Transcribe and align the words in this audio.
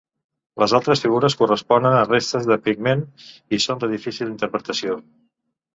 Les 0.61 0.71
altres 0.77 1.03
figures 1.03 1.37
corresponen 1.41 1.97
a 1.99 2.07
restes 2.09 2.49
de 2.53 2.59
pigment 2.69 3.07
i 3.59 3.63
són 3.69 3.85
de 3.87 3.95
difícil 3.97 4.31
interpretació. 4.37 5.03